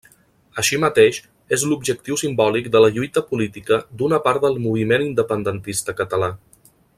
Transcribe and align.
Així 0.61 0.77
mateix, 0.83 1.19
és 1.57 1.65
l'objectiu 1.73 2.17
simbòlic 2.21 2.69
de 2.77 2.81
la 2.85 2.91
lluita 2.95 3.25
política 3.33 3.79
d'una 4.01 4.21
part 4.29 4.47
del 4.47 4.59
moviment 4.65 5.05
independentista 5.11 5.97
català. 6.03 6.33